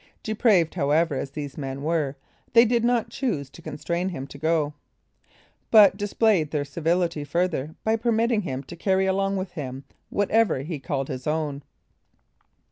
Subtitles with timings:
[0.23, 2.15] Depraved, however, as these men were,
[2.53, 4.73] they did not choose to constrain him to go,
[5.69, 10.79] but displayed their civility further, by permitting him to carry along with him whatever he
[10.79, 11.61] called his own.